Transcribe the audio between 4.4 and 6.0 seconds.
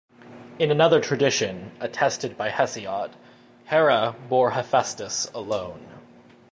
Hephaestus alone.